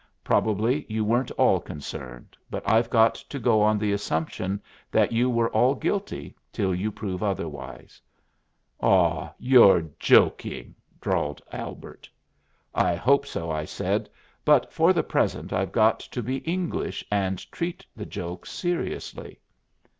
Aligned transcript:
Probably 0.23 0.83
you 0.89 1.05
weren't 1.05 1.29
all 1.37 1.59
concerned, 1.59 2.35
but 2.49 2.67
I've 2.67 2.89
got 2.89 3.13
to 3.13 3.37
go 3.37 3.61
on 3.61 3.77
the 3.77 3.91
assumption 3.93 4.59
that 4.89 5.11
you 5.11 5.39
are 5.39 5.49
all 5.51 5.75
guilty, 5.75 6.35
till 6.51 6.73
you 6.73 6.91
prove 6.91 7.21
otherwise." 7.21 8.01
"Aw, 8.79 9.29
you're 9.37 9.81
joking," 9.99 10.73
drawled 11.01 11.39
Albert. 11.51 12.09
"I 12.73 12.95
hope 12.95 13.27
so," 13.27 13.51
I 13.51 13.63
said, 13.65 14.09
"but 14.43 14.73
for 14.73 14.91
the 14.91 15.03
present 15.03 15.53
I've 15.53 15.71
got 15.71 15.99
to 15.99 16.23
be 16.23 16.37
English 16.37 17.05
and 17.11 17.37
treat 17.51 17.85
the 17.95 18.07
joke 18.07 18.47
seriously." 18.47 19.39